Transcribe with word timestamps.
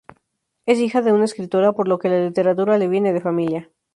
Es 0.65 0.79
hija 0.79 1.03
de 1.03 1.13
una 1.13 1.25
escritora, 1.25 1.73
por 1.73 1.87
lo 1.87 1.99
que 1.99 2.09
la 2.09 2.17
literatura 2.25 2.79
le 2.79 2.87
viene 2.87 3.13
de 3.13 3.21
familia. 3.21 3.69